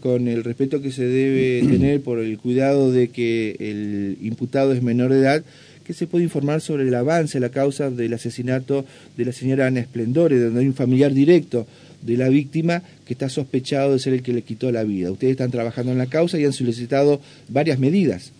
con 0.00 0.28
el 0.28 0.42
respeto 0.42 0.80
que 0.80 0.90
se 0.90 1.04
debe 1.04 1.60
tener 1.68 2.00
por 2.00 2.20
el 2.20 2.38
cuidado 2.38 2.90
de 2.90 3.08
que 3.08 3.54
el 3.58 4.16
imputado 4.22 4.72
es 4.72 4.82
menor 4.82 5.12
de 5.12 5.18
edad, 5.18 5.44
que 5.84 5.92
se 5.92 6.06
puede 6.06 6.24
informar 6.24 6.62
sobre 6.62 6.88
el 6.88 6.94
avance, 6.94 7.38
la 7.38 7.50
causa 7.50 7.90
del 7.90 8.14
asesinato 8.14 8.86
de 9.14 9.26
la 9.26 9.32
señora 9.32 9.66
Ana 9.66 9.80
Esplendore, 9.80 10.40
donde 10.40 10.60
hay 10.60 10.68
un 10.68 10.72
familiar 10.72 11.12
directo 11.12 11.66
de 12.00 12.16
la 12.16 12.30
víctima 12.30 12.82
que 13.04 13.12
está 13.12 13.28
sospechado 13.28 13.92
de 13.92 13.98
ser 13.98 14.14
el 14.14 14.22
que 14.22 14.32
le 14.32 14.40
quitó 14.40 14.72
la 14.72 14.84
vida. 14.84 15.12
Ustedes 15.12 15.32
están 15.32 15.50
trabajando 15.50 15.92
en 15.92 15.98
la 15.98 16.06
causa 16.06 16.38
y 16.38 16.46
han 16.46 16.54
solicitado 16.54 17.20
varias 17.50 17.78
medidas. 17.78 18.32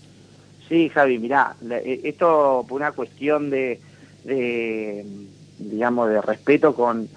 Sí, 0.71 0.89
Javi, 0.89 1.19
mirá, 1.19 1.57
eh, 1.71 2.01
esto 2.05 2.65
por 2.67 2.81
una 2.81 2.93
cuestión 2.93 3.51
de, 3.51 3.81
eh, 4.27 5.05
digamos, 5.59 6.09
de 6.09 6.21
respeto 6.21 6.75
con, 6.75 7.09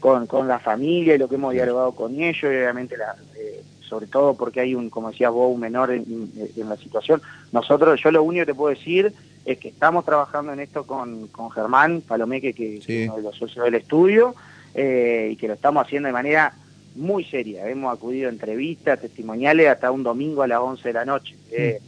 con, 0.00 0.48
la 0.48 0.58
familia 0.58 1.14
y 1.14 1.18
lo 1.18 1.28
que 1.28 1.36
hemos 1.36 1.52
dialogado 1.52 1.92
con 1.92 2.20
ellos, 2.20 2.42
y 2.42 2.46
obviamente 2.46 2.96
la, 2.96 3.16
eh, 3.36 3.62
sobre 3.80 4.06
todo 4.06 4.34
porque 4.34 4.60
hay 4.60 4.74
un, 4.74 4.90
como 4.90 5.10
decías 5.10 5.32
vos, 5.32 5.52
un 5.52 5.60
menor 5.60 5.90
en, 5.90 6.30
la 6.56 6.76
situación. 6.76 7.22
Nosotros, 7.52 8.00
yo 8.02 8.10
lo 8.10 8.22
único 8.22 8.42
que 8.42 8.52
te 8.52 8.54
puedo 8.54 8.74
decir 8.74 9.12
es 9.44 9.58
que 9.58 9.68
estamos 9.68 10.04
trabajando 10.04 10.52
en 10.52 10.60
esto 10.60 10.84
con, 10.84 11.28
con 11.28 11.50
Germán 11.50 12.02
Palomeque, 12.02 12.52
que 12.52 12.78
es 12.78 13.08
uno 13.08 13.16
de 13.16 13.22
los 13.22 13.36
socios 13.36 13.64
del 13.64 13.76
estudio, 13.76 14.34
eh, 14.74 15.30
y 15.32 15.36
que 15.36 15.48
lo 15.48 15.54
estamos 15.54 15.86
haciendo 15.86 16.08
de 16.08 16.12
manera 16.12 16.52
muy 16.96 17.24
seria. 17.24 17.68
Hemos 17.68 17.94
acudido 17.94 18.28
a 18.28 18.32
entrevistas, 18.32 19.00
testimoniales, 19.00 19.68
hasta 19.68 19.90
un 19.90 20.02
domingo 20.02 20.42
a 20.42 20.48
las 20.48 20.58
11 20.58 20.88
de 20.88 20.92
la 20.92 21.04
noche. 21.04 21.36
Eh, 21.52 21.80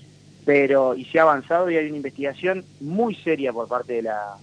pero, 0.44 0.94
y 0.94 1.04
se 1.06 1.18
ha 1.18 1.22
avanzado 1.22 1.70
y 1.70 1.76
hay 1.76 1.88
una 1.88 1.96
investigación 1.96 2.64
muy 2.80 3.14
seria 3.16 3.52
por 3.52 3.68
parte 3.68 3.94
de 3.94 4.02
la... 4.02 4.36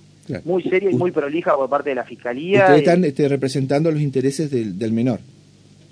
Muy 0.44 0.64
seria 0.64 0.90
y 0.90 0.96
muy 0.96 1.12
prolija 1.12 1.56
por 1.56 1.70
parte 1.70 1.90
de 1.90 1.96
la 1.96 2.04
Fiscalía. 2.04 2.62
Ustedes 2.62 2.80
están 2.80 3.06
este, 3.06 3.28
representando 3.28 3.92
los 3.92 4.02
intereses 4.02 4.50
del, 4.50 4.78
del 4.78 4.92
menor. 4.92 5.20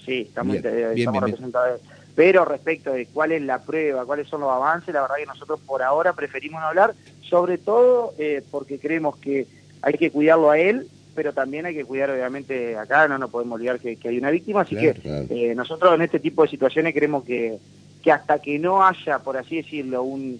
Sí, 0.05 0.21
estamos, 0.27 0.57
representados. 0.61 1.81
Pero 2.15 2.45
respecto 2.45 2.93
de 2.93 3.07
cuál 3.07 3.31
es 3.31 3.41
la 3.41 3.61
prueba, 3.61 4.05
cuáles 4.05 4.27
son 4.27 4.41
los 4.41 4.51
avances, 4.51 4.93
la 4.93 5.01
verdad 5.01 5.15
que 5.17 5.25
nosotros 5.25 5.59
por 5.65 5.81
ahora 5.81 6.13
preferimos 6.13 6.61
no 6.61 6.67
hablar, 6.67 6.93
sobre 7.21 7.57
todo 7.57 8.13
eh, 8.19 8.43
porque 8.51 8.77
creemos 8.77 9.17
que 9.17 9.47
hay 9.81 9.93
que 9.93 10.11
cuidarlo 10.11 10.51
a 10.51 10.59
él, 10.59 10.87
pero 11.15 11.33
también 11.33 11.65
hay 11.65 11.73
que 11.73 11.85
cuidar 11.85 12.11
obviamente 12.11 12.77
acá, 12.77 13.07
no 13.07 13.17
nos 13.17 13.31
podemos 13.31 13.55
olvidar 13.55 13.79
que, 13.79 13.97
hay 14.03 14.17
una 14.17 14.29
víctima, 14.29 14.61
así 14.61 14.75
que 14.75 14.95
eh, 15.29 15.55
nosotros 15.55 15.95
en 15.95 16.03
este 16.03 16.19
tipo 16.19 16.43
de 16.43 16.49
situaciones 16.49 16.93
creemos 16.93 17.23
que, 17.23 17.57
que 18.03 18.11
hasta 18.11 18.39
que 18.39 18.59
no 18.59 18.85
haya, 18.85 19.19
por 19.19 19.37
así 19.37 19.57
decirlo, 19.57 20.03
un, 20.03 20.39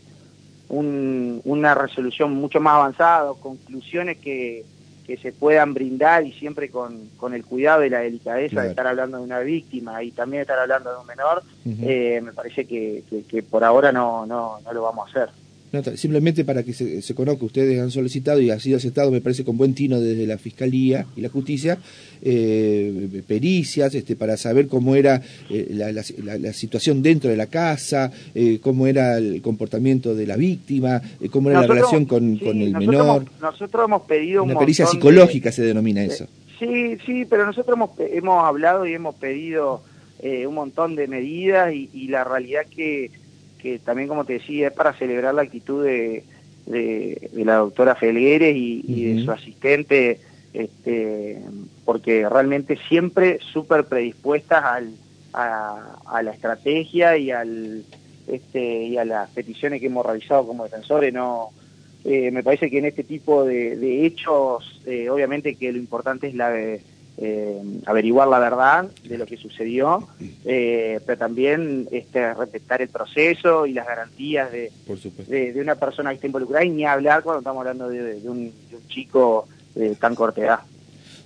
un, 0.70 1.42
una 1.46 1.76
resolución 1.76 2.34
mucho 2.34 2.60
más 2.60 2.76
avanzada, 2.76 3.32
conclusiones 3.40 4.18
que, 4.18 4.66
que 5.06 5.18
se 5.18 5.32
puedan 5.32 5.74
brindar 5.74 6.26
y 6.26 6.32
siempre 6.32 6.70
con, 6.70 7.10
con 7.18 7.34
el 7.34 7.46
cuidado 7.46 7.84
y 7.84 7.90
la 7.90 8.00
delicadeza 8.00 8.64
de 8.64 8.70
estar 8.70 8.88
hablando 8.88 9.18
de 9.18 9.24
una 9.24 9.40
víctima 9.40 10.02
y 10.04 10.12
también 10.12 10.42
estar 10.42 10.60
hablando 10.60 10.92
de 10.92 11.00
un 11.00 11.08
menor, 11.08 11.44
eh, 11.66 12.22
me 12.24 12.32
parece 12.32 12.66
que, 12.66 13.04
que, 13.30 13.44
por 13.44 13.64
ahora 13.64 13.92
no, 13.92 14.26
no, 14.26 14.60
no 14.64 14.74
lo 14.74 14.82
vamos 14.84 15.08
a 15.08 15.10
hacer 15.10 15.43
simplemente 15.96 16.46
para 16.46 16.64
que 16.64 16.74
se, 16.74 17.16
conozca, 17.16 17.46
ustedes 17.46 17.80
han 17.80 17.90
solicitado 17.90 18.40
y 18.40 18.52
ha 18.52 18.60
sido 18.60 18.78
aceptado, 18.78 19.10
me 19.10 19.22
parece 19.22 19.44
con 19.44 19.58
buen 19.58 19.74
tino 19.74 20.00
desde 20.00 20.28
la 20.28 20.38
Fiscalía 20.38 21.08
y 21.16 21.22
la 21.22 21.30
Justicia, 21.30 21.80
eh, 22.22 23.24
pericias 23.28 23.96
este, 23.96 24.16
para 24.16 24.38
saber 24.38 24.68
cómo 24.68 24.96
era 24.96 25.22
eh, 25.50 25.68
la, 25.72 26.54
situación 26.54 27.02
dentro 27.02 27.30
de 27.30 27.38
la 27.38 27.48
casa, 27.48 28.12
eh, 28.36 28.60
cómo 28.62 28.86
era 28.86 29.18
el 29.18 29.42
comportamiento 29.42 30.14
de 30.14 30.28
la 30.28 30.36
víctima, 30.36 31.02
cómo 31.32 31.50
era 31.50 31.62
la 31.62 31.68
relación 31.68 32.06
con, 32.06 32.40
el 32.40 32.74
menor. 32.74 33.26
nosotros 33.42 33.86
hemos 33.86 34.04
pedido 34.04 34.44
una 34.44 34.60
pericia 34.60 34.86
psicológica 34.86 35.52
se 35.52 35.64
denomina 35.64 36.04
eso. 36.04 36.28
sí, 36.60 36.98
sí, 37.06 37.26
pero 37.26 37.48
nosotros 37.48 37.76
hemos, 37.76 37.90
hemos 38.00 38.44
hablado 38.44 38.86
y 38.86 38.94
hemos 38.94 39.16
pedido 39.16 39.82
un 40.48 40.56
montón 40.56 40.96
de 40.96 41.08
medidas 41.08 41.74
y 41.74 42.08
la 42.08 42.24
realidad 42.24 42.66
que 42.74 43.12
que 43.64 43.80
también, 43.80 44.10
como 44.10 44.26
te 44.26 44.34
decía, 44.34 44.68
es 44.68 44.74
para 44.74 44.94
celebrar 44.94 45.34
la 45.34 45.44
actitud 45.44 45.86
de, 45.86 46.24
de, 46.66 47.30
la 47.34 47.56
doctora 47.56 47.96
Felgueres 47.96 48.54
y, 48.56 49.14
de 49.16 49.24
su 49.24 49.32
asistente, 49.32 50.20
este, 50.54 51.40
porque 51.86 52.28
realmente 52.30 52.78
siempre 52.90 53.40
súper 53.54 53.86
predispuestas 53.86 54.64
al, 54.66 54.94
a, 55.32 56.22
la 56.22 56.32
estrategia 56.32 57.18
y, 57.18 57.32
al, 57.32 57.86
este, 58.28 58.84
y 58.84 58.98
a 58.98 59.06
las 59.06 59.30
peticiones 59.30 59.80
que 59.80 59.88
hemos 59.88 60.06
realizado 60.06 60.46
como 60.46 60.66
defensores. 60.66 61.14
No, 61.14 61.50
eh, 62.04 62.32
me 62.32 62.44
parece 62.44 62.70
que 62.70 62.80
en 62.80 62.86
este 62.86 63.06
tipo 63.06 63.46
de, 63.46 64.06
hechos, 64.06 64.82
eh, 64.86 65.10
obviamente 65.10 65.56
que 65.56 65.72
lo 65.72 65.80
importante 65.80 66.28
es 66.28 66.36
la... 66.36 66.50
De, 66.50 66.82
eh, 67.16 67.62
averiguar 67.86 68.28
la 68.28 68.40
verdad 68.40 68.90
de 69.04 69.20
lo 69.20 69.28
que 69.28 69.38
sucedió, 69.38 70.08
eh, 70.46 71.00
pero 71.06 71.18
también 71.20 71.88
este, 71.92 72.34
respetar 72.34 72.82
el 72.82 72.90
proceso 72.90 73.68
y 73.68 73.74
las 73.74 73.86
garantías 73.86 74.52
de, 74.52 74.72
de, 75.28 75.62
una 75.62 75.76
persona 75.76 76.10
que 76.10 76.16
está 76.16 76.28
involucrada 76.28 76.66
y 76.66 76.72
ni 76.72 76.86
hablar 76.86 77.22
cuando 77.22 77.40
estamos 77.40 77.60
hablando 77.60 77.88
de, 77.88 78.20
un, 78.28 78.52
chico 78.88 79.48
de 79.76 79.96
tan 79.96 80.16
corta 80.16 80.42
edad. 80.42 80.60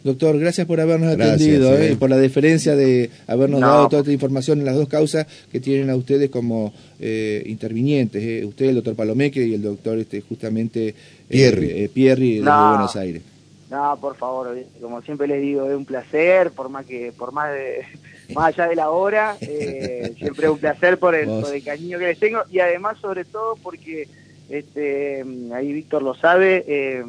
Doctor, 0.04 0.38
gracias 0.38 0.68
por 0.68 0.82
habernos 0.82 1.14
atendido 1.14 1.82
y 1.82 1.94
eh, 1.94 1.96
por 1.98 2.10
la 2.10 2.18
deferencia 2.18 2.76
de 2.76 3.10
habernos 3.26 3.62
dado 3.62 3.88
toda 3.88 4.02
esta 4.02 4.12
información 4.12 4.60
en 4.60 4.66
las 4.66 4.76
dos 4.76 4.90
causas 4.90 5.26
que 5.52 5.62
tienen 5.62 5.90
a 5.90 5.96
ustedes 5.96 6.30
como 6.30 6.74
intervinientes. 7.00 8.44
Usted, 8.44 8.68
el 8.68 8.76
doctor 8.76 8.96
Palomeque 8.96 9.46
y 9.46 9.54
el 9.54 9.62
doctor 9.62 9.98
este, 10.00 10.20
justamente 10.20 10.94
Pierri, 11.30 11.88
Pierri 11.88 12.36
de 12.36 12.42
Buenos 12.42 12.96
Aires. 12.98 13.22
No, 13.70 13.98
por 14.00 14.16
favor, 14.16 14.58
como 14.82 15.02
siempre 15.02 15.28
les 15.28 15.42
digo, 15.42 15.70
es 15.70 15.76
un 15.76 15.84
placer, 15.84 16.52
por 16.52 16.70
más 16.70 16.86
que, 16.86 17.12
por 17.12 17.34
más 17.34 17.52
de, 17.52 17.86
más 18.34 18.48
allá 18.48 18.70
de 18.70 18.76
la 18.76 18.90
hora, 18.90 19.36
eh, 19.42 20.14
siempre 20.18 20.46
es 20.46 20.52
un 20.52 20.60
placer 20.60 20.98
por 20.98 21.16
el, 21.16 21.26
por 21.26 21.54
el 21.54 21.64
cariño 21.64 22.00
que 22.00 22.08
les 22.08 22.20
tengo 22.20 22.40
y 22.50 22.60
además 22.60 22.98
sobre 23.02 23.26
todo 23.26 23.58
porque, 23.62 24.08
este, 24.50 25.26
ahí 25.54 25.74
Víctor 25.74 26.02
lo 26.02 26.16
sabe, 26.16 26.64
eh, 26.68 27.04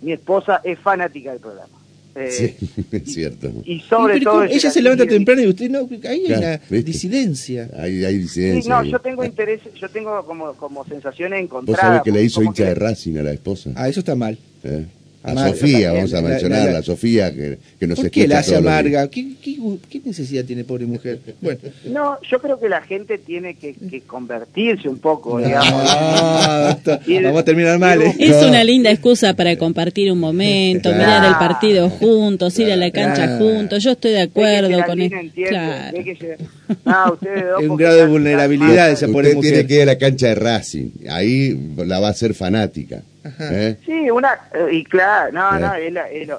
mi 0.00 0.12
esposa 0.12 0.60
es 0.64 0.78
fanática 0.80 1.30
del 1.30 1.40
programa. 1.40 1.78
Eh, 2.14 2.30
sí, 2.30 2.84
es 2.92 3.14
cierto. 3.14 3.50
Y, 3.64 3.78
sobre 3.80 4.20
todo... 4.20 4.42
Ella 4.42 4.70
se 4.72 4.82
levanta 4.82 5.06
temprano 5.06 5.40
y 5.40 5.46
usted 5.46 5.70
no, 5.70 5.88
hay 6.08 6.24
una 6.26 6.58
disidencia. 6.68 7.70
Hay, 7.78 8.04
hay 8.04 8.18
disidencia. 8.18 8.74
no, 8.74 8.84
yo 8.84 8.98
tengo 8.98 9.24
interés, 9.24 9.60
yo 9.80 9.88
tengo 9.88 10.26
como, 10.26 10.52
como 10.54 10.84
sensaciones 10.84 11.44
encontradas. 11.44 11.80
Vos 11.80 11.88
sabés 11.88 12.02
que 12.02 12.10
le 12.10 12.24
hizo 12.24 12.42
hincha 12.42 12.64
de 12.64 12.74
Racing 12.74 13.18
a 13.18 13.22
la 13.22 13.32
esposa. 13.32 13.70
Ah, 13.76 13.88
eso 13.88 14.00
está 14.00 14.16
mal. 14.16 14.36
¿Eh? 14.64 14.84
A 15.22 15.48
Sofía, 15.48 15.92
vamos 15.92 16.12
a 16.14 16.20
mencionar, 16.20 16.68
a 16.70 16.82
Sofía 16.82 17.32
que, 17.32 17.58
que 17.78 17.86
nos 17.86 18.00
¿Por 18.00 18.10
qué 18.10 18.26
la 18.26 18.40
hace 18.40 18.56
amarga? 18.56 19.08
¿Qué, 19.08 19.34
qué, 19.40 20.00
necesidad 20.04 20.44
tiene 20.44 20.64
pobre 20.64 20.86
mujer? 20.86 21.20
Bueno. 21.40 21.60
No, 21.92 22.18
yo 22.22 22.40
creo 22.40 22.58
que 22.58 22.68
la 22.68 22.80
gente 22.82 23.18
tiene 23.18 23.54
que, 23.54 23.74
convertirse 24.06 24.88
un 24.88 24.98
poco, 24.98 25.38
digamos. 25.38 25.70
vamos 25.72 27.40
a 27.40 27.44
terminar 27.44 27.78
mal. 27.78 28.02
¿eh? 28.02 28.14
Es 28.18 28.42
una 28.44 28.64
linda 28.64 28.90
excusa 28.90 29.34
para 29.34 29.56
compartir 29.56 30.10
un 30.10 30.18
momento, 30.18 30.90
mirar 30.90 31.24
el 31.24 31.34
partido 31.34 31.90
juntos, 31.90 32.58
ir 32.58 32.72
a 32.72 32.76
la 32.76 32.90
cancha 32.90 33.36
juntos. 33.38 33.84
Yo 33.84 33.92
estoy 33.92 34.12
de 34.12 34.22
acuerdo 34.22 34.84
con 34.84 35.00
eso. 35.00 35.16
Claro. 35.48 35.98
es 37.60 37.68
un 37.68 37.76
grado 37.76 37.96
de 37.96 38.06
vulnerabilidad 38.06 38.90
esa 38.90 39.06
pobre 39.08 39.34
mujer. 39.34 39.52
tiene 39.52 39.66
que 39.66 39.74
ir 39.74 39.82
a 39.82 39.86
la 39.86 39.98
cancha 39.98 40.28
de 40.28 40.34
Racing, 40.34 40.90
ahí 41.10 41.74
la 41.76 42.00
va 42.00 42.08
a 42.08 42.14
ser 42.14 42.34
fanática. 42.34 43.02
¿Eh? 43.40 43.76
Sí, 43.84 44.10
una, 44.10 44.34
eh, 44.52 44.68
y 44.72 44.84
claro, 44.84 45.32
no, 45.32 45.58
no, 45.58 45.74
es, 45.74 45.92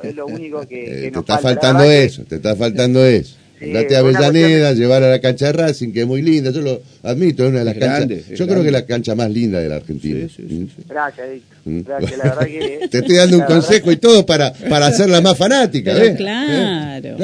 es, 0.03 0.15
lo, 0.15 0.27
único 0.27 0.67
que, 0.67 0.83
eh, 1.07 1.11
Te 1.11 1.19
está 1.19 1.37
faltando 1.37 1.83
eso, 1.83 2.23
te 2.23 2.35
está 2.35 2.55
faltando 2.55 3.05
eso. 3.05 3.37
Andate 3.61 3.95
a 3.95 3.99
Avellaneda, 3.99 4.73
llevar 4.73 5.03
a 5.03 5.09
la 5.09 5.21
cancha 5.21 5.45
de 5.45 5.53
Racing, 5.53 5.93
que 5.93 6.01
es 6.01 6.07
muy 6.07 6.21
linda, 6.21 6.51
yo 6.51 6.61
lo 6.61 6.81
admito, 7.01 7.43
es 7.45 7.49
una 7.49 7.59
de 7.59 7.65
las 7.65 7.77
canchas. 7.77 8.27
Yo 8.27 8.45
creo 8.45 8.61
que 8.61 8.67
es 8.67 8.73
la 8.73 8.85
cancha 8.85 9.15
más 9.15 9.31
linda 9.31 9.59
de 9.59 9.69
la 9.69 9.77
Argentina. 9.77 10.19
¿Mm? 10.19 10.21
Gracias, 10.27 10.51
¿Mm? 10.51 10.67
Gracias, 10.89 11.27
la 11.65 11.99
verdad 11.99 12.45
que. 12.45 12.87
Te 12.91 12.99
estoy 12.99 13.15
dando 13.15 13.37
un 13.37 13.45
consejo 13.45 13.91
y 13.91 13.97
todo 13.97 14.25
para, 14.25 14.53
para 14.53 14.87
hacerla 14.87 15.21
más 15.21 15.37
fanática, 15.37 15.93
¿ves? 15.93 16.17
Claro. 16.17 17.17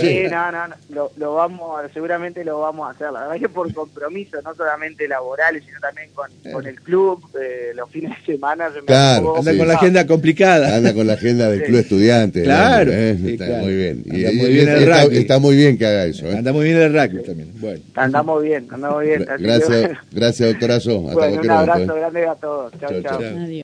Sí, 0.00 0.22
no, 0.30 0.52
no, 0.52 0.68
no 0.68 1.10
lo, 1.16 1.34
vamos, 1.34 1.80
seguramente 1.92 2.44
lo 2.44 2.60
vamos 2.60 2.88
a 2.88 2.90
hacer. 2.90 3.12
La 3.12 3.22
verdad 3.22 3.36
que 3.36 3.48
por 3.48 3.72
compromiso, 3.72 4.40
no 4.42 4.54
solamente 4.54 5.06
laborales, 5.08 5.62
sino 5.66 5.78
también 5.80 6.10
con, 6.14 6.30
con 6.52 6.66
el 6.66 6.80
club, 6.80 7.22
eh, 7.40 7.72
los 7.74 7.90
fines 7.90 8.12
de 8.18 8.32
semana. 8.32 8.70
Se 8.72 8.80
claro, 8.80 9.38
anda 9.38 9.56
con 9.56 9.68
la 9.68 9.74
agenda 9.74 10.06
complicada. 10.06 10.76
Anda 10.84 10.92
con 10.92 11.06
la 11.06 11.14
agenda 11.14 11.50
del 11.50 11.62
club 11.62 11.78
estudiante. 11.78 12.42
Claro. 12.42 12.92
Está 12.92 13.46
muy 13.60 13.74
bien. 13.74 14.02
Y, 14.06 14.36
muy 14.36 14.52
bien 14.52 14.68
está, 14.68 15.02
está, 15.04 15.38
muy 15.38 15.56
bien 15.56 15.78
que 15.78 15.86
haga 15.86 16.04
eso. 16.04 16.26
¿eh? 16.26 16.38
Anda 16.38 16.52
muy 16.52 16.64
bien 16.64 16.78
el 16.78 16.92
rugby 16.92 17.22
también. 17.22 17.52
Bueno. 17.60 17.80
Andamos 17.94 18.42
bien, 18.42 18.66
andamos 18.70 19.02
bien. 19.02 19.26
Gracias, 19.38 19.90
gracias 20.12 20.48
doctorazo. 20.50 21.08
Hasta 21.08 21.14
bueno, 21.14 21.40
un 21.42 21.50
abrazo 21.50 21.94
grande 21.94 22.26
a 22.26 22.34
todos. 22.34 22.72
Chao, 22.80 23.02
chao. 23.02 23.62